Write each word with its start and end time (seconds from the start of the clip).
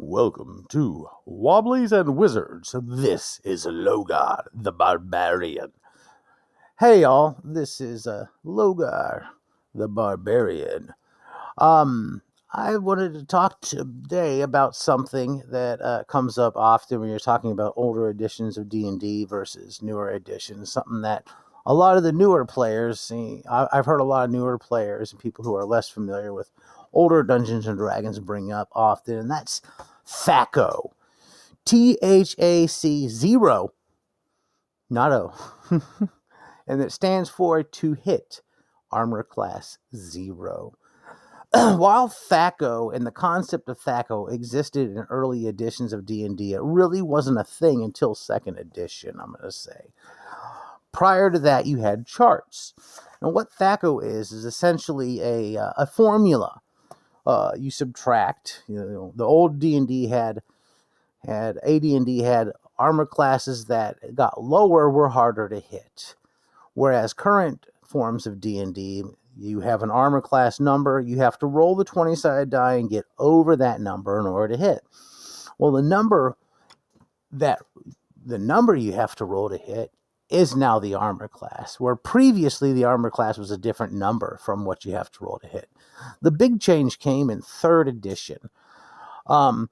Welcome 0.00 0.64
to 0.68 1.08
Wobblies 1.26 1.90
and 1.90 2.16
Wizards. 2.16 2.72
This 2.80 3.40
is 3.42 3.66
Logar 3.66 4.44
the 4.54 4.70
Barbarian. 4.70 5.72
Hey 6.78 7.00
y'all, 7.00 7.36
this 7.42 7.80
is 7.80 8.06
uh, 8.06 8.26
Logar 8.46 9.26
the 9.74 9.88
Barbarian. 9.88 10.94
Um, 11.58 12.22
I 12.52 12.76
wanted 12.76 13.14
to 13.14 13.24
talk 13.24 13.60
today 13.60 14.40
about 14.40 14.76
something 14.76 15.42
that 15.50 15.82
uh, 15.82 16.04
comes 16.04 16.38
up 16.38 16.56
often 16.56 17.00
when 17.00 17.08
you're 17.08 17.18
talking 17.18 17.50
about 17.50 17.74
older 17.74 18.08
editions 18.08 18.56
of 18.56 18.68
D&D 18.68 19.24
versus 19.24 19.82
newer 19.82 20.12
editions, 20.12 20.70
something 20.70 21.02
that 21.02 21.26
a 21.66 21.74
lot 21.74 21.96
of 21.96 22.04
the 22.04 22.12
newer 22.12 22.44
players 22.46 23.00
see. 23.00 23.42
I've 23.50 23.84
heard 23.84 24.00
a 24.00 24.04
lot 24.04 24.26
of 24.26 24.30
newer 24.30 24.58
players 24.58 25.10
and 25.10 25.20
people 25.20 25.44
who 25.44 25.56
are 25.56 25.66
less 25.66 25.88
familiar 25.88 26.32
with 26.32 26.52
older 26.92 27.22
Dungeons 27.22 27.66
and 27.66 27.78
Dragons 27.78 28.18
bring 28.18 28.52
up 28.52 28.68
often, 28.72 29.18
and 29.18 29.30
that's 29.30 29.60
THAC0. 30.06 30.90
T 31.64 31.98
H 32.02 32.34
A 32.38 32.66
C 32.66 33.08
zero, 33.08 33.74
not 34.88 35.12
O. 35.12 35.34
and 36.66 36.80
it 36.80 36.92
stands 36.92 37.28
for 37.28 37.62
to 37.62 37.92
hit 37.92 38.40
armor 38.90 39.22
class 39.22 39.78
zero. 39.94 40.72
While 41.52 42.08
THAC0 42.08 42.94
and 42.94 43.06
the 43.06 43.10
concept 43.10 43.70
of 43.70 43.80
THAC0 43.80 44.30
existed 44.32 44.90
in 44.90 45.06
early 45.08 45.46
editions 45.46 45.94
of 45.94 46.04
D&D, 46.04 46.52
it 46.52 46.60
really 46.60 47.00
wasn't 47.00 47.40
a 47.40 47.44
thing 47.44 47.82
until 47.82 48.14
second 48.14 48.58
edition, 48.58 49.18
I'm 49.18 49.32
going 49.32 49.44
to 49.44 49.52
say. 49.52 49.92
Prior 50.92 51.30
to 51.30 51.38
that, 51.38 51.64
you 51.64 51.78
had 51.78 52.06
charts. 52.06 52.74
And 53.22 53.32
what 53.32 53.50
THAC0 53.50 54.04
is 54.04 54.30
is 54.30 54.44
essentially 54.44 55.22
a, 55.22 55.56
uh, 55.56 55.72
a 55.78 55.86
formula 55.86 56.60
uh, 57.28 57.52
you 57.56 57.70
subtract. 57.70 58.64
You 58.66 58.76
know, 58.76 59.12
the 59.14 59.24
old 59.24 59.60
D 59.60 59.76
and 59.76 59.86
D 59.86 60.08
had 60.08 60.42
had 61.24 61.58
AD 61.58 61.84
and 61.84 62.06
D 62.06 62.20
had 62.20 62.52
armor 62.78 63.06
classes 63.06 63.66
that 63.66 64.16
got 64.16 64.42
lower 64.42 64.90
were 64.90 65.10
harder 65.10 65.48
to 65.48 65.60
hit, 65.60 66.16
whereas 66.74 67.12
current 67.12 67.66
forms 67.84 68.26
of 68.26 68.40
D 68.40 68.58
and 68.58 68.74
D 68.74 69.04
you 69.38 69.60
have 69.60 69.84
an 69.84 69.90
armor 69.90 70.20
class 70.20 70.58
number, 70.58 71.00
you 71.00 71.18
have 71.18 71.38
to 71.38 71.46
roll 71.46 71.76
the 71.76 71.84
20 71.84 72.16
sided 72.16 72.50
die 72.50 72.74
and 72.74 72.90
get 72.90 73.04
over 73.18 73.54
that 73.56 73.80
number 73.80 74.18
in 74.18 74.26
order 74.26 74.56
to 74.56 74.60
hit. 74.60 74.80
Well, 75.58 75.70
the 75.70 75.82
number 75.82 76.36
that 77.30 77.60
the 78.24 78.38
number 78.38 78.74
you 78.74 78.92
have 78.92 79.14
to 79.16 79.24
roll 79.24 79.48
to 79.48 79.58
hit 79.58 79.92
is 80.30 80.54
now 80.54 80.78
the 80.78 80.94
armor 80.94 81.28
class, 81.28 81.80
where 81.80 81.96
previously 81.96 82.72
the 82.72 82.84
armor 82.84 83.10
class 83.10 83.38
was 83.38 83.50
a 83.50 83.58
different 83.58 83.92
number 83.92 84.38
from 84.42 84.64
what 84.64 84.84
you 84.84 84.92
have 84.92 85.10
to 85.10 85.24
roll 85.24 85.38
to 85.38 85.46
hit. 85.46 85.70
The 86.20 86.30
big 86.30 86.60
change 86.60 86.98
came 86.98 87.30
in 87.30 87.40
third 87.40 87.88
edition. 87.88 88.50
Um, 89.26 89.70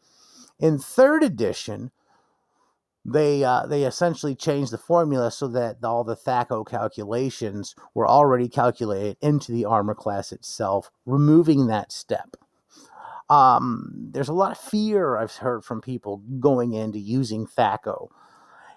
in 0.58 0.78
third 0.78 1.22
edition, 1.22 1.90
they 3.04 3.44
uh, 3.44 3.66
they 3.66 3.84
essentially 3.84 4.34
changed 4.34 4.72
the 4.72 4.78
formula 4.78 5.30
so 5.30 5.46
that 5.48 5.84
all 5.84 6.02
the 6.02 6.16
THAC0 6.16 6.66
calculations 6.66 7.76
were 7.94 8.06
already 8.06 8.48
calculated 8.48 9.16
into 9.20 9.52
the 9.52 9.64
armor 9.64 9.94
class 9.94 10.32
itself, 10.32 10.90
removing 11.04 11.66
that 11.68 11.92
step. 11.92 12.36
Um, 13.28 14.08
there's 14.12 14.28
a 14.28 14.32
lot 14.32 14.52
of 14.52 14.58
fear 14.58 15.16
I've 15.16 15.34
heard 15.36 15.64
from 15.64 15.80
people 15.80 16.18
going 16.40 16.72
into 16.72 16.98
using 16.98 17.46
THAC0. 17.46 18.08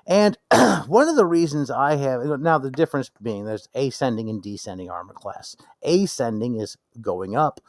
And 0.07 0.37
one 0.87 1.07
of 1.07 1.15
the 1.15 1.25
reasons 1.25 1.69
I 1.69 1.95
have 1.95 2.39
now 2.39 2.57
the 2.57 2.71
difference 2.71 3.11
being 3.21 3.45
there's 3.45 3.69
ascending 3.75 4.29
and 4.29 4.41
descending 4.41 4.89
armor 4.89 5.13
class. 5.13 5.55
Ascending 5.83 6.55
is 6.55 6.77
going 7.01 7.35
up. 7.35 7.59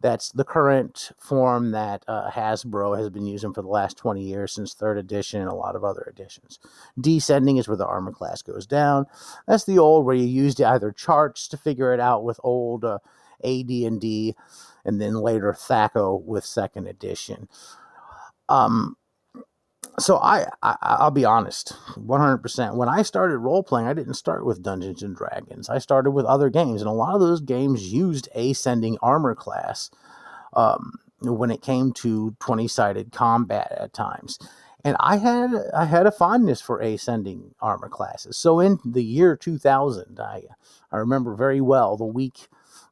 That's 0.00 0.30
the 0.30 0.44
current 0.44 1.10
form 1.18 1.70
that 1.70 2.04
uh, 2.06 2.30
Hasbro 2.30 2.98
has 2.98 3.08
been 3.08 3.24
using 3.24 3.54
for 3.54 3.62
the 3.62 3.68
last 3.68 3.96
20 3.96 4.22
years 4.22 4.52
since 4.52 4.74
third 4.74 4.98
edition 4.98 5.40
and 5.40 5.50
a 5.50 5.54
lot 5.54 5.74
of 5.74 5.84
other 5.84 6.02
editions. 6.02 6.58
Descending 7.00 7.56
is 7.56 7.66
where 7.66 7.78
the 7.78 7.86
armor 7.86 8.12
class 8.12 8.42
goes 8.42 8.66
down. 8.66 9.06
That's 9.48 9.64
the 9.64 9.78
old 9.78 10.04
where 10.04 10.14
you 10.14 10.26
used 10.26 10.60
either 10.60 10.92
charts 10.92 11.48
to 11.48 11.56
figure 11.56 11.94
it 11.94 12.00
out 12.00 12.24
with 12.24 12.38
old 12.44 12.84
uh, 12.84 12.98
AD&D 13.42 14.34
and 14.84 15.00
then 15.00 15.14
later 15.14 15.52
THAC0 15.52 16.22
with 16.24 16.44
second 16.44 16.86
edition. 16.86 17.48
Um, 18.50 18.96
so 19.98 20.18
I, 20.18 20.46
I 20.62 21.04
will 21.04 21.10
be 21.10 21.24
honest 21.24 21.74
100% 21.96 22.74
when 22.76 22.88
i 22.88 23.02
started 23.02 23.38
role 23.38 23.62
playing 23.62 23.88
i 23.88 23.94
didn't 23.94 24.14
start 24.14 24.44
with 24.44 24.62
dungeons 24.62 25.02
and 25.02 25.16
dragons. 25.16 25.68
I 25.68 25.78
started 25.78 26.10
with 26.10 26.26
other 26.26 26.50
games 26.50 26.82
and 26.82 26.88
a 26.88 26.92
lot 26.92 27.14
of 27.14 27.20
those 27.20 27.40
games 27.40 27.92
used 27.92 28.28
ascending 28.34 28.98
armor 29.02 29.34
class 29.34 29.90
um, 30.54 30.94
when 31.20 31.50
it 31.50 31.62
came 31.62 31.92
to 31.94 32.36
20 32.40 32.68
sided 32.68 33.12
combat 33.12 33.72
at 33.78 33.92
times. 33.92 34.38
And 34.84 34.96
i 35.00 35.16
had 35.16 35.50
i 35.74 35.84
had 35.86 36.06
a 36.06 36.12
fondness 36.12 36.60
for 36.60 36.80
ascending 36.80 37.54
armor 37.60 37.88
classes. 37.88 38.36
So 38.36 38.60
in 38.60 38.78
the 38.84 39.02
year 39.04 39.36
2000 39.36 40.20
i 40.20 40.42
i 40.92 40.96
remember 40.96 41.34
very 41.34 41.60
well 41.60 41.96
the 41.96 42.04
week 42.04 42.48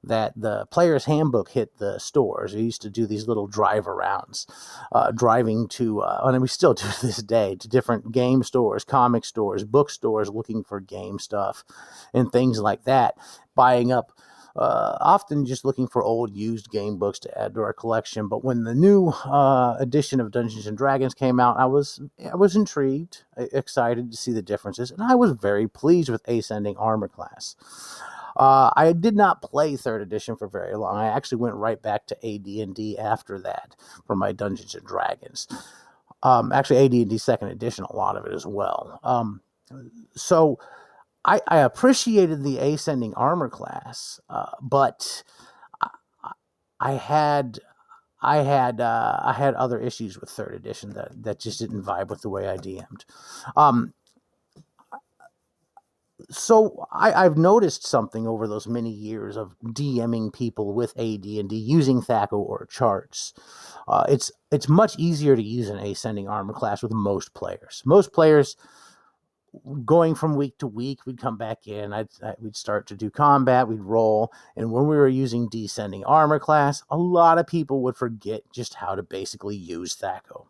that 0.09 0.33
the 0.37 0.67
player's 0.67 1.05
handbook 1.07 1.51
hit 1.51 1.79
the 1.79 1.99
stores. 1.99 2.55
We 2.55 2.63
used 2.63 2.83
to 2.83 2.91
do 2.91 3.07
these 3.07 3.29
little 3.29 3.47
drive 3.47 3.87
arounds, 3.87 4.47
uh, 4.93 5.11
driving 5.11 5.69
to, 5.69 6.01
uh, 6.01 6.21
and 6.25 6.43
we 6.43 6.49
still 6.49 6.75
do 6.75 6.85
to 6.85 7.07
this 7.07 7.19
day, 7.19 7.57
to 7.57 7.69
different 7.69 8.13
game 8.13 8.43
stores, 8.43 8.85
comic 8.85 9.25
stores, 9.25 9.65
bookstores, 9.65 10.31
looking 10.31 10.63
for 10.65 10.81
game 10.81 11.19
stuff 11.19 11.65
and 12.13 12.31
things 12.31 12.61
like 12.61 12.85
that, 12.85 13.15
buying 13.55 13.93
up. 13.93 14.13
Uh, 14.57 14.97
often 15.01 15.45
just 15.45 15.65
looking 15.65 15.89
for 15.89 16.01
old 16.05 16.33
used 16.33 16.71
game 16.71 16.97
books 16.97 17.19
to 17.19 17.41
add 17.41 17.53
to 17.55 17.61
our 17.61 17.73
collection. 17.73 18.29
But 18.29 18.45
when 18.45 18.63
the 18.63 18.73
new 18.73 19.09
uh, 19.09 19.75
edition 19.81 20.21
of 20.21 20.31
Dungeons 20.31 20.69
and 20.69 20.79
Dragons 20.79 21.13
came 21.13 21.41
out, 21.41 21.57
I 21.59 21.65
was 21.65 22.01
I 22.33 22.37
was 22.37 22.55
intrigued, 22.55 23.25
excited 23.37 24.13
to 24.13 24.17
see 24.17 24.31
the 24.31 24.43
differences, 24.43 24.93
and 24.93 25.03
I 25.03 25.17
was 25.17 25.33
very 25.33 25.67
pleased 25.67 26.09
with 26.09 26.23
Ascending 26.29 26.77
Armor 26.77 27.09
Class. 27.09 27.57
Uh, 28.37 28.71
I 28.77 28.93
did 28.93 29.15
not 29.15 29.43
play 29.43 29.77
third 29.77 30.03
edition 30.03 30.37
for 30.37 30.49
very 30.49 30.77
long. 30.77 30.97
I 30.97 31.07
actually 31.07 31.39
went 31.39 31.55
right 31.55 31.81
back 31.81 32.07
to 32.07 32.17
AD&D 32.17 32.99
after 32.99 33.39
that 33.41 33.77
for 34.07 34.17
my 34.17 34.33
Dungeons 34.33 34.75
and 34.75 34.87
Dragons. 34.87 35.47
Um, 36.23 36.53
actually, 36.53 36.85
AD&D 36.85 37.19
second 37.19 37.49
edition, 37.49 37.85
a 37.85 37.97
lot 37.97 38.17
of 38.17 38.27
it 38.27 38.33
as 38.33 38.47
well. 38.47 38.99
Um, 39.05 39.41
so 40.17 40.59
I, 41.25 41.41
I, 41.49 41.59
appreciated 41.59 42.43
the 42.43 42.59
ascending 42.59 43.15
armor 43.15 43.49
class, 43.49 44.21
uh, 44.29 44.51
but 44.61 45.23
I, 45.81 46.33
I, 46.81 46.93
had 46.93 47.59
I 48.23 48.39
had 48.39 48.81
uh, 48.81 49.21
I 49.23 49.33
had 49.33 49.55
other 49.55 49.79
issues 49.79 50.19
with 50.19 50.31
third 50.31 50.55
edition 50.55 50.95
that 50.95 51.23
that 51.23 51.41
just 51.41 51.59
didn't 51.59 51.83
vibe 51.83 52.09
with 52.09 52.23
the 52.23 52.29
way 52.29 52.49
I 52.49 52.57
DM'd. 52.57 53.05
Um, 53.57 53.95
so 56.31 56.87
I, 56.93 57.23
have 57.23 57.37
noticed 57.37 57.87
something 57.87 58.27
over 58.27 58.47
those 58.47 58.67
many 58.67 58.91
years 58.91 59.37
of 59.37 59.57
DMing 59.65 60.33
people 60.33 60.73
with 60.73 60.97
AD 60.97 61.25
and 61.25 61.49
D 61.49 61.57
using 61.57 62.03
THAC0 62.03 62.33
or 62.33 62.69
charts. 62.71 63.35
Uh, 63.89 64.05
it's 64.09 64.31
it's 64.53 64.69
much 64.69 64.97
easier 64.99 65.35
to 65.35 65.43
use 65.43 65.69
an 65.69 65.79
ascending 65.79 66.29
armor 66.29 66.53
class 66.53 66.83
with 66.83 66.93
most 66.93 67.35
players. 67.35 67.83
Most 67.85 68.13
players 68.13 68.57
going 69.85 70.15
from 70.15 70.37
week 70.37 70.59
to 70.59 70.67
week, 70.67 71.07
we'd 71.07 71.21
come 71.21 71.37
back 71.37 71.67
in. 71.67 71.93
I'd, 71.93 72.09
I, 72.23 72.35
we'd 72.41 72.57
start 72.57 72.87
to 72.89 72.97
do 72.97 73.11
combat. 73.11 73.69
We'd 73.69 73.81
roll, 73.81 74.33
and 74.57 74.71
when 74.71 74.87
we 74.87 74.97
were 74.97 75.09
using 75.09 75.49
descending 75.49 76.05
armor 76.05 76.39
class, 76.39 76.83
a 76.91 76.97
lot 76.97 77.39
of 77.39 77.47
people 77.47 77.83
would 77.83 77.97
forget 77.97 78.43
just 78.53 78.75
how 78.75 78.95
to 78.95 79.03
basically 79.03 79.57
use 79.57 79.97
THAC0. 79.97 80.47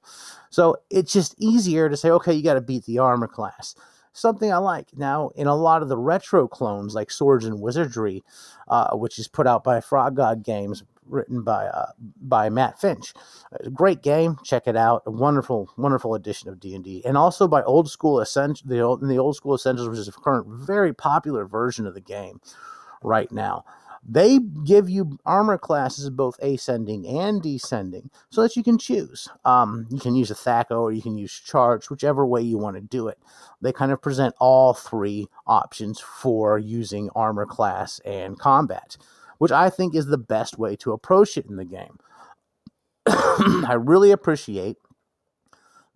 So 0.51 0.77
it's 0.91 1.13
just 1.13 1.35
easier 1.39 1.89
to 1.89 1.97
say, 1.97 2.11
okay, 2.11 2.35
you 2.35 2.43
got 2.43 2.55
to 2.55 2.61
beat 2.61 2.85
the 2.85 2.99
armor 2.99 3.29
class 3.29 3.75
something 4.15 4.51
I 4.51 4.57
like. 4.57 4.97
Now, 4.97 5.29
in 5.35 5.47
a 5.47 5.55
lot 5.55 5.83
of 5.83 5.89
the 5.91 5.99
retro 5.99 6.49
clones, 6.49 6.95
like 6.95 7.11
Swords 7.11 7.45
and 7.45 7.61
Wizardry, 7.61 8.25
uh, 8.69 8.97
which 8.97 9.19
is 9.19 9.29
put 9.29 9.47
out 9.47 9.63
by 9.63 9.81
Frog 9.83 10.17
God 10.17 10.43
Games, 10.43 10.83
written 11.07 11.43
by 11.43 11.67
uh, 11.67 11.91
by 12.23 12.49
Matt 12.49 12.81
Finch, 12.81 13.13
great 13.75 14.03
game. 14.03 14.39
Check 14.43 14.66
it 14.66 14.77
out. 14.77 15.03
A 15.05 15.11
wonderful, 15.11 15.69
wonderful 15.77 16.15
edition 16.15 16.49
of 16.49 16.59
D 16.59 16.75
and 16.75 16.83
D, 16.83 17.03
and 17.05 17.19
also 17.19 17.47
by 17.47 17.63
Old 17.65 17.91
School 17.91 18.21
Essentials, 18.21 18.63
the 18.66 18.81
old, 18.81 19.07
the 19.07 19.19
Old 19.19 19.37
School 19.37 19.55
Essentials, 19.55 19.89
which 19.89 19.99
is 19.99 20.09
a 20.09 20.13
current 20.13 20.47
very 20.47 20.95
popular 20.95 21.45
version 21.45 21.87
of 21.87 21.93
the 21.93 22.01
game 22.01 22.41
right 23.03 23.31
now. 23.31 23.65
They 24.06 24.39
give 24.65 24.91
you 24.91 25.18
armor 25.24 25.56
classes 25.56 26.10
both 26.10 26.39
ascending 26.42 27.06
and 27.06 27.42
descending 27.42 28.10
so 28.30 28.42
that 28.42 28.54
you 28.54 28.62
can 28.62 28.77
choose. 28.77 29.28
Um, 29.45 29.86
you 29.91 29.98
can 29.98 30.15
use 30.15 30.30
a 30.30 30.34
THAC0 30.34 30.72
or 30.72 30.92
you 30.92 31.01
can 31.01 31.16
use 31.16 31.33
charts, 31.33 31.89
whichever 31.89 32.27
way 32.27 32.42
you 32.42 32.59
want 32.59 32.77
to 32.77 32.83
do 32.83 33.09
it. 33.09 33.18
They 33.62 33.72
kind 33.72 33.92
of 33.92 34.03
present 34.03 34.34
all 34.39 34.74
three 34.74 35.27
options 35.47 36.01
for 36.01 36.59
using 36.59 37.09
armor 37.15 37.47
class 37.47 37.98
and 38.04 38.39
combat, 38.39 38.98
which 39.39 39.53
I 39.53 39.71
think 39.71 39.95
is 39.95 40.07
the 40.07 40.18
best 40.18 40.59
way 40.59 40.77
to 40.77 40.92
approach 40.92 41.39
it 41.39 41.47
in 41.47 41.57
the 41.57 41.65
game. 41.65 41.98
I 43.07 43.77
really 43.78 44.10
appreciate 44.10 44.77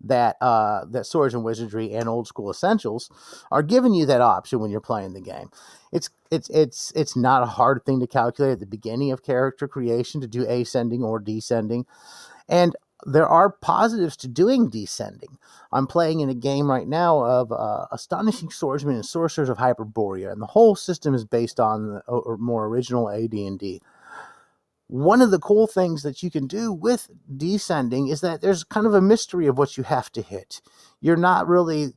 that 0.01 0.37
uh, 0.41 0.85
that 0.85 1.05
Swords 1.05 1.33
and 1.33 1.43
Wizardry 1.43 1.93
and 1.93 2.07
Old 2.07 2.27
School 2.27 2.49
Essentials 2.49 3.09
are 3.51 3.63
giving 3.63 3.93
you 3.93 4.05
that 4.05 4.21
option 4.21 4.59
when 4.59 4.71
you're 4.71 4.81
playing 4.81 5.13
the 5.13 5.21
game. 5.21 5.49
It's 5.91 6.09
it's 6.31 6.49
it's 6.49 6.91
it's 6.95 7.15
not 7.15 7.43
a 7.43 7.47
hard 7.47 7.85
thing 7.85 7.99
to 7.99 8.07
calculate 8.07 8.53
at 8.53 8.59
the 8.59 8.65
beginning 8.65 9.11
of 9.11 9.23
character 9.23 9.67
creation 9.67 10.21
to 10.21 10.27
do 10.27 10.45
ascending 10.47 11.03
or 11.03 11.19
descending, 11.19 11.85
and 12.47 12.75
there 13.05 13.27
are 13.27 13.49
positives 13.49 14.17
to 14.17 14.27
doing 14.27 14.69
descending. 14.69 15.37
I'm 15.71 15.87
playing 15.87 16.19
in 16.19 16.29
a 16.29 16.33
game 16.33 16.69
right 16.69 16.87
now 16.87 17.23
of 17.23 17.51
uh, 17.51 17.85
Astonishing 17.91 18.49
Swordsmen 18.49 18.95
and 18.95 19.05
Sorcerers 19.05 19.49
of 19.49 19.57
Hyperborea, 19.57 20.31
and 20.31 20.41
the 20.41 20.47
whole 20.47 20.75
system 20.75 21.13
is 21.13 21.25
based 21.25 21.59
on 21.59 21.87
the 21.87 21.99
or 22.07 22.37
more 22.37 22.65
original 22.65 23.09
AD&D. 23.09 23.81
One 24.89 25.21
of 25.21 25.29
the 25.29 25.39
cool 25.39 25.67
things 25.67 26.01
that 26.01 26.23
you 26.23 26.31
can 26.31 26.47
do 26.47 26.73
with 26.73 27.09
descending 27.37 28.07
is 28.07 28.21
that 28.21 28.41
there's 28.41 28.63
kind 28.63 28.87
of 28.87 28.95
a 28.95 29.01
mystery 29.01 29.45
of 29.45 29.55
what 29.55 29.77
you 29.77 29.83
have 29.83 30.11
to 30.13 30.21
hit. 30.23 30.61
You're 30.99 31.15
not 31.15 31.47
really 31.47 31.93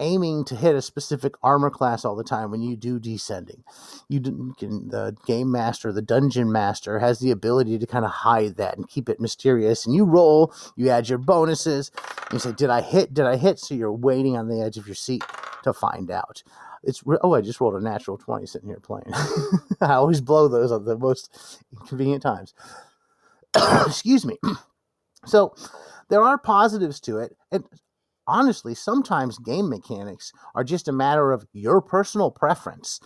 aiming 0.00 0.44
to 0.46 0.56
hit 0.56 0.74
a 0.74 0.82
specific 0.82 1.34
armor 1.42 1.70
class 1.70 2.04
all 2.04 2.16
the 2.16 2.24
time 2.24 2.50
when 2.50 2.62
you 2.62 2.74
do 2.74 2.98
descending. 2.98 3.62
You 4.08 4.20
can 4.58 4.88
the 4.88 5.16
game 5.24 5.52
master, 5.52 5.92
the 5.92 6.02
dungeon 6.02 6.50
master 6.50 6.98
has 6.98 7.20
the 7.20 7.30
ability 7.30 7.78
to 7.78 7.86
kind 7.86 8.04
of 8.04 8.10
hide 8.10 8.56
that 8.56 8.76
and 8.76 8.88
keep 8.88 9.08
it 9.08 9.20
mysterious. 9.20 9.86
And 9.86 9.94
you 9.94 10.04
roll, 10.04 10.52
you 10.74 10.88
add 10.88 11.08
your 11.08 11.18
bonuses. 11.18 11.92
You 12.32 12.40
say, 12.40 12.52
"Did 12.52 12.70
I 12.70 12.80
hit? 12.80 13.14
Did 13.14 13.26
I 13.26 13.36
hit?" 13.36 13.60
So 13.60 13.74
you're 13.74 13.92
waiting 13.92 14.36
on 14.36 14.48
the 14.48 14.60
edge 14.60 14.78
of 14.78 14.88
your 14.88 14.96
seat 14.96 15.22
to 15.62 15.72
find 15.72 16.10
out. 16.10 16.42
It's 16.82 17.02
oh, 17.22 17.34
I 17.34 17.40
just 17.40 17.60
rolled 17.60 17.74
a 17.74 17.80
natural 17.80 18.16
twenty 18.16 18.46
sitting 18.46 18.68
here 18.68 18.80
playing. 18.80 19.12
I 19.80 19.94
always 19.94 20.20
blow 20.20 20.48
those 20.48 20.72
at 20.72 20.84
the 20.84 20.96
most 20.96 21.62
inconvenient 21.72 22.22
times. 22.22 22.54
Excuse 23.86 24.24
me. 24.24 24.38
so 25.26 25.54
there 26.08 26.22
are 26.22 26.38
positives 26.38 27.00
to 27.00 27.18
it, 27.18 27.36
and 27.52 27.64
honestly, 28.26 28.74
sometimes 28.74 29.38
game 29.38 29.68
mechanics 29.68 30.32
are 30.54 30.64
just 30.64 30.88
a 30.88 30.92
matter 30.92 31.32
of 31.32 31.46
your 31.52 31.80
personal 31.80 32.30
preference. 32.30 33.00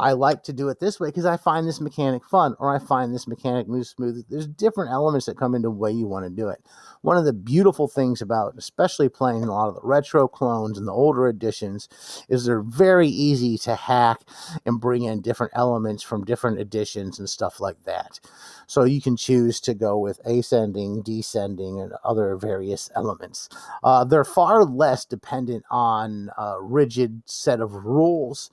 I 0.00 0.12
like 0.12 0.42
to 0.44 0.52
do 0.54 0.68
it 0.70 0.80
this 0.80 0.98
way 0.98 1.08
because 1.08 1.26
I 1.26 1.36
find 1.36 1.68
this 1.68 1.80
mechanic 1.80 2.24
fun 2.24 2.56
or 2.58 2.74
I 2.74 2.78
find 2.78 3.14
this 3.14 3.28
mechanic 3.28 3.68
moves 3.68 3.90
smooth. 3.90 4.24
There's 4.30 4.46
different 4.46 4.90
elements 4.92 5.26
that 5.26 5.36
come 5.36 5.54
into 5.54 5.66
the 5.66 5.72
way 5.72 5.92
you 5.92 6.06
want 6.06 6.24
to 6.24 6.30
do 6.30 6.48
it. 6.48 6.64
One 7.02 7.18
of 7.18 7.26
the 7.26 7.34
beautiful 7.34 7.86
things 7.86 8.22
about, 8.22 8.54
especially 8.56 9.10
playing 9.10 9.42
a 9.42 9.52
lot 9.52 9.68
of 9.68 9.74
the 9.74 9.82
retro 9.84 10.26
clones 10.26 10.78
and 10.78 10.88
the 10.88 10.92
older 10.92 11.28
editions, 11.28 11.88
is 12.30 12.46
they're 12.46 12.62
very 12.62 13.08
easy 13.08 13.58
to 13.58 13.74
hack 13.74 14.20
and 14.64 14.80
bring 14.80 15.02
in 15.04 15.20
different 15.20 15.52
elements 15.54 16.02
from 16.02 16.24
different 16.24 16.60
editions 16.60 17.18
and 17.18 17.28
stuff 17.28 17.60
like 17.60 17.84
that. 17.84 18.20
So 18.66 18.84
you 18.84 19.02
can 19.02 19.16
choose 19.16 19.60
to 19.62 19.74
go 19.74 19.98
with 19.98 20.20
ascending, 20.24 21.02
descending, 21.02 21.78
and 21.78 21.92
other 22.04 22.36
various 22.36 22.90
elements. 22.96 23.50
Uh, 23.84 24.04
they're 24.04 24.24
far 24.24 24.64
less 24.64 25.04
dependent 25.04 25.64
on 25.70 26.30
a 26.38 26.56
rigid 26.62 27.22
set 27.26 27.60
of 27.60 27.74
rules 27.74 28.50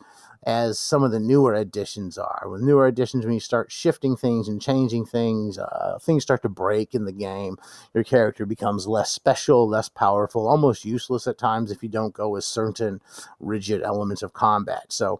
as 0.47 0.79
some 0.79 1.03
of 1.03 1.11
the 1.11 1.19
newer 1.19 1.53
editions 1.53 2.17
are. 2.17 2.47
With 2.49 2.61
newer 2.61 2.87
editions, 2.87 3.25
when 3.25 3.33
you 3.33 3.39
start 3.41 3.69
shifting 3.69 4.15
things 4.15 4.47
and 4.47 4.61
changing 4.61 5.05
things, 5.05 5.57
uh, 5.57 5.99
things 6.01 6.23
start 6.23 6.41
to 6.43 6.49
break 6.49 6.95
in 6.95 7.03
the 7.03 7.11
game. 7.11 7.57
Your 7.93 8.05
character 8.05 8.45
becomes 8.45 8.87
less 8.87 9.11
special, 9.11 9.67
less 9.67 9.89
powerful, 9.89 10.47
almost 10.47 10.85
useless 10.85 11.27
at 11.27 11.37
times 11.37 11.69
if 11.69 11.83
you 11.83 11.89
don't 11.89 12.13
go 12.13 12.29
with 12.29 12.45
certain 12.45 13.01
rigid 13.41 13.81
elements 13.81 14.21
of 14.21 14.31
combat. 14.31 14.85
So, 14.87 15.19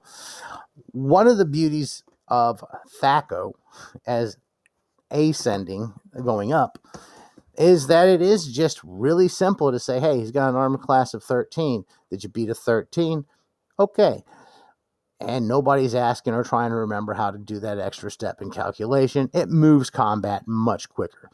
one 0.94 1.27
of 1.27 1.38
the 1.38 1.45
beauties 1.45 2.06
of 2.29 2.63
THAC0 3.01 3.51
as 4.06 4.38
ascending, 5.12 5.94
going 6.24 6.53
up, 6.53 6.79
is 7.57 7.88
that 7.88 8.07
it 8.07 8.21
is 8.21 8.47
just 8.47 8.79
really 8.81 9.27
simple 9.27 9.74
to 9.74 9.79
say, 9.79 10.00
hey, 10.00 10.19
he's 10.19 10.31
got 10.31 10.51
an 10.51 10.56
armor 10.56 10.77
class 10.77 11.13
of 11.13 11.21
13. 11.21 11.83
Did 12.09 12.24
you 12.24 12.29
beat 12.29 12.50
a 12.50 12.56
13? 12.56 13.25
Okay 13.77 14.24
and 15.19 15.48
nobody's 15.48 15.96
asking 15.96 16.34
or 16.34 16.44
trying 16.44 16.69
to 16.69 16.75
remember 16.75 17.14
how 17.14 17.31
to 17.31 17.38
do 17.38 17.60
that 17.60 17.80
extra 17.80 18.12
step 18.12 18.42
in 18.42 18.52
calculation. 18.52 19.30
It 19.34 19.50
moves 19.50 19.90
combat 19.90 20.44
much 20.48 20.90
quicker. 20.90 21.30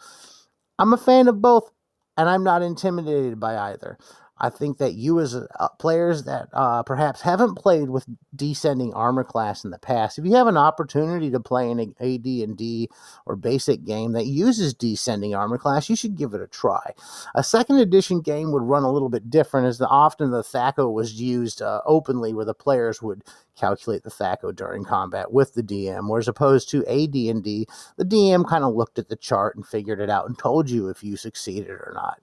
I'm 0.79 0.93
a 0.93 0.97
fan 0.97 1.27
of 1.27 1.41
both, 1.41 1.69
and 2.17 2.29
I'm 2.29 2.43
not 2.43 2.61
intimidated 2.61 3.39
by 3.39 3.57
either. 3.57 3.97
I 4.43 4.49
think 4.49 4.79
that 4.79 4.95
you, 4.95 5.19
as 5.19 5.35
uh, 5.35 5.67
players 5.79 6.23
that 6.23 6.49
uh, 6.53 6.83
perhaps 6.83 7.21
haven't 7.21 7.55
played 7.55 7.89
with 7.89 8.05
descending 8.35 8.93
armor 8.93 9.23
class 9.23 9.63
in 9.63 9.69
the 9.69 9.77
past, 9.77 10.17
if 10.17 10.25
you 10.25 10.33
have 10.33 10.47
an 10.47 10.57
opportunity 10.57 11.29
to 11.31 11.39
play 11.39 11.69
an 11.69 11.79
AD 11.79 12.25
and 12.25 12.57
D 12.57 12.89
or 13.25 13.35
basic 13.35 13.85
game 13.85 14.13
that 14.13 14.25
uses 14.25 14.73
descending 14.73 15.35
armor 15.35 15.57
class, 15.57 15.89
you 15.89 15.95
should 15.95 16.17
give 16.17 16.33
it 16.33 16.41
a 16.41 16.47
try. 16.47 16.91
A 17.35 17.43
second 17.43 17.77
edition 17.77 18.21
game 18.21 18.51
would 18.51 18.63
run 18.63 18.83
a 18.83 18.91
little 18.91 19.09
bit 19.09 19.29
different, 19.29 19.67
as 19.67 19.77
the, 19.77 19.87
often 19.87 20.31
the 20.31 20.43
THAC0 20.43 20.91
was 20.91 21.13
used 21.13 21.61
uh, 21.61 21.81
openly, 21.85 22.33
where 22.33 22.43
the 22.43 22.53
players 22.53 23.01
would 23.01 23.23
calculate 23.55 24.03
the 24.03 24.09
THAC0 24.09 24.55
during 24.55 24.83
combat 24.83 25.31
with 25.31 25.53
the 25.53 25.63
DM, 25.63 26.09
whereas 26.09 26.27
opposed 26.27 26.69
to 26.69 26.85
AD&D, 26.85 27.67
the 27.97 28.05
DM 28.05 28.47
kind 28.47 28.63
of 28.63 28.73
looked 28.75 28.99
at 28.99 29.09
the 29.09 29.15
chart 29.15 29.55
and 29.55 29.65
figured 29.65 29.99
it 29.99 30.09
out 30.09 30.27
and 30.27 30.37
told 30.37 30.69
you 30.69 30.89
if 30.89 31.03
you 31.03 31.15
succeeded 31.15 31.69
or 31.69 31.93
not. 31.95 32.19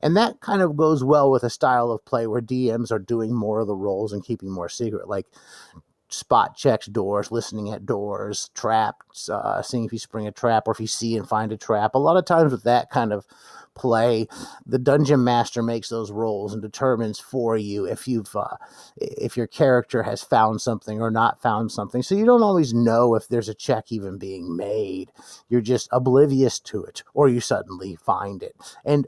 And 0.00 0.16
that 0.16 0.40
kind 0.40 0.62
of 0.62 0.76
goes 0.76 1.02
well 1.02 1.30
with 1.30 1.42
a 1.42 1.50
style 1.50 1.90
of 1.90 2.04
play 2.04 2.26
where 2.26 2.40
DMs 2.40 2.90
are 2.90 2.98
doing 2.98 3.34
more 3.34 3.60
of 3.60 3.66
the 3.66 3.76
roles 3.76 4.12
and 4.12 4.24
keeping 4.24 4.50
more 4.50 4.68
secret, 4.68 5.08
like 5.08 5.26
spot 6.08 6.56
checks 6.56 6.86
doors, 6.86 7.30
listening 7.30 7.70
at 7.70 7.86
doors, 7.86 8.50
traps, 8.54 9.28
uh, 9.28 9.62
seeing 9.62 9.84
if 9.84 9.92
you 9.92 9.98
spring 9.98 10.26
a 10.26 10.32
trap 10.32 10.64
or 10.66 10.72
if 10.72 10.80
you 10.80 10.86
see 10.86 11.16
and 11.16 11.28
find 11.28 11.52
a 11.52 11.56
trap. 11.56 11.94
A 11.94 11.98
lot 11.98 12.16
of 12.16 12.24
times 12.24 12.52
with 12.52 12.64
that 12.64 12.90
kind 12.90 13.12
of 13.12 13.26
play, 13.74 14.26
the 14.66 14.78
dungeon 14.78 15.22
master 15.22 15.62
makes 15.62 15.88
those 15.88 16.10
rolls 16.10 16.52
and 16.52 16.60
determines 16.60 17.18
for 17.18 17.56
you 17.56 17.84
if 17.84 18.08
you've 18.08 18.34
uh, 18.34 18.56
if 18.96 19.36
your 19.36 19.46
character 19.46 20.02
has 20.02 20.22
found 20.22 20.60
something 20.60 21.00
or 21.00 21.10
not 21.10 21.40
found 21.40 21.70
something. 21.70 22.02
So 22.02 22.14
you 22.14 22.26
don't 22.26 22.42
always 22.42 22.74
know 22.74 23.14
if 23.14 23.28
there's 23.28 23.48
a 23.48 23.54
check 23.54 23.92
even 23.92 24.18
being 24.18 24.56
made. 24.56 25.10
You're 25.48 25.60
just 25.60 25.88
oblivious 25.92 26.58
to 26.60 26.82
it, 26.84 27.02
or 27.14 27.28
you 27.28 27.40
suddenly 27.40 27.96
find 27.96 28.42
it. 28.42 28.56
And 28.84 29.06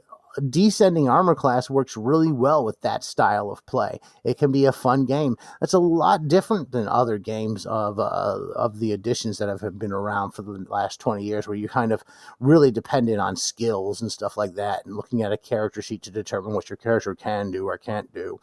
descending 0.49 1.09
armor 1.09 1.35
class 1.35 1.69
works 1.69 1.97
really 1.97 2.31
well 2.31 2.63
with 2.63 2.81
that 2.81 3.03
style 3.03 3.49
of 3.49 3.65
play. 3.65 3.99
It 4.23 4.37
can 4.37 4.51
be 4.51 4.65
a 4.65 4.71
fun 4.71 5.05
game. 5.05 5.35
That's 5.59 5.73
a 5.73 5.79
lot 5.79 6.27
different 6.27 6.71
than 6.71 6.87
other 6.87 7.17
games 7.17 7.65
of 7.65 7.99
uh, 7.99 8.39
of 8.55 8.79
the 8.79 8.91
editions 8.91 9.37
that 9.37 9.49
have 9.49 9.77
been 9.77 9.91
around 9.91 10.31
for 10.31 10.41
the 10.41 10.65
last 10.69 10.99
20 10.99 11.23
years 11.23 11.47
where 11.47 11.57
you're 11.57 11.69
kind 11.69 11.91
of 11.91 12.03
really 12.39 12.71
dependent 12.71 13.19
on 13.19 13.35
skills 13.35 14.01
and 14.01 14.11
stuff 14.11 14.37
like 14.37 14.55
that 14.55 14.85
and 14.85 14.95
looking 14.95 15.21
at 15.21 15.31
a 15.31 15.37
character 15.37 15.81
sheet 15.81 16.01
to 16.03 16.11
determine 16.11 16.53
what 16.53 16.69
your 16.69 16.77
character 16.77 17.15
can 17.15 17.51
do 17.51 17.67
or 17.67 17.77
can't 17.77 18.13
do. 18.13 18.39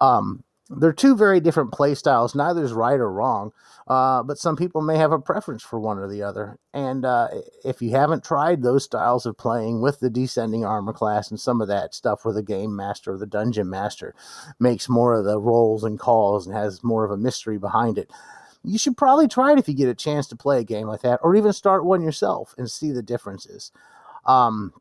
Um, 0.00 0.44
they're 0.70 0.92
two 0.92 1.16
very 1.16 1.40
different 1.40 1.72
play 1.72 1.94
styles. 1.94 2.34
Neither 2.34 2.62
is 2.62 2.72
right 2.72 3.00
or 3.00 3.10
wrong, 3.10 3.52
uh, 3.86 4.22
but 4.22 4.38
some 4.38 4.54
people 4.54 4.82
may 4.82 4.98
have 4.98 5.12
a 5.12 5.18
preference 5.18 5.62
for 5.62 5.80
one 5.80 5.98
or 5.98 6.08
the 6.08 6.22
other. 6.22 6.58
And 6.74 7.04
uh, 7.04 7.28
if 7.64 7.80
you 7.80 7.90
haven't 7.90 8.24
tried 8.24 8.62
those 8.62 8.84
styles 8.84 9.24
of 9.24 9.38
playing 9.38 9.80
with 9.80 10.00
the 10.00 10.10
descending 10.10 10.64
armor 10.64 10.92
class 10.92 11.30
and 11.30 11.40
some 11.40 11.60
of 11.60 11.68
that 11.68 11.94
stuff 11.94 12.24
where 12.24 12.34
the 12.34 12.42
game 12.42 12.76
master 12.76 13.12
or 13.12 13.18
the 13.18 13.26
dungeon 13.26 13.70
master 13.70 14.14
makes 14.60 14.88
more 14.88 15.14
of 15.14 15.24
the 15.24 15.40
rolls 15.40 15.84
and 15.84 15.98
calls 15.98 16.46
and 16.46 16.54
has 16.54 16.84
more 16.84 17.04
of 17.04 17.10
a 17.10 17.16
mystery 17.16 17.58
behind 17.58 17.96
it, 17.96 18.10
you 18.62 18.76
should 18.76 18.96
probably 18.96 19.28
try 19.28 19.52
it 19.52 19.58
if 19.58 19.68
you 19.68 19.74
get 19.74 19.88
a 19.88 19.94
chance 19.94 20.26
to 20.28 20.36
play 20.36 20.60
a 20.60 20.64
game 20.64 20.86
like 20.86 21.00
that, 21.00 21.20
or 21.22 21.34
even 21.34 21.52
start 21.52 21.84
one 21.84 22.02
yourself 22.02 22.54
and 22.58 22.70
see 22.70 22.90
the 22.90 23.02
differences. 23.02 23.72
Um, 24.26 24.74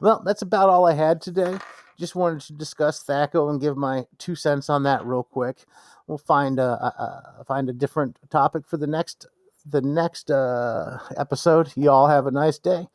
well, 0.00 0.22
that's 0.24 0.42
about 0.42 0.70
all 0.70 0.86
I 0.86 0.94
had 0.94 1.20
today 1.20 1.58
just 1.98 2.14
wanted 2.14 2.40
to 2.42 2.52
discuss 2.52 3.04
THAC0 3.04 3.50
and 3.50 3.60
give 3.60 3.76
my 3.76 4.06
two 4.18 4.34
cents 4.34 4.70
on 4.70 4.84
that 4.84 5.04
real 5.04 5.22
quick. 5.24 5.64
We'll 6.06 6.18
find 6.18 6.58
a, 6.58 6.62
a, 6.62 7.34
a 7.40 7.44
find 7.44 7.68
a 7.68 7.72
different 7.72 8.18
topic 8.30 8.66
for 8.66 8.76
the 8.76 8.86
next 8.86 9.26
the 9.66 9.82
next 9.82 10.30
uh, 10.30 10.98
episode. 11.16 11.72
You 11.76 11.90
all 11.90 12.08
have 12.08 12.26
a 12.26 12.30
nice 12.30 12.58
day. 12.58 12.86